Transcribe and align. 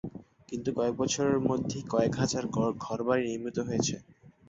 কিন্তু 0.49 0.69
কয়েক 0.77 0.95
বছরের 1.01 1.39
মধ্যেই 1.49 1.83
কয়েক 1.89 2.13
হাজার 2.21 2.43
ঘর-বাড়ি 2.83 3.23
নির্মিত 3.27 3.57
হয়েছে। 3.67 3.95